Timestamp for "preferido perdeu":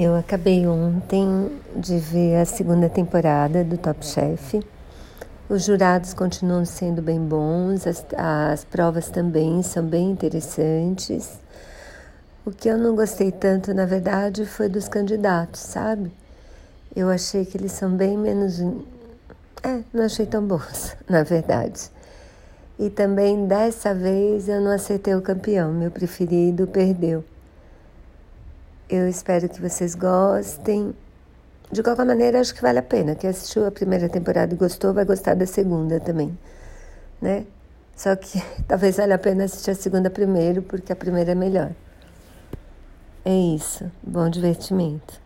25.90-27.24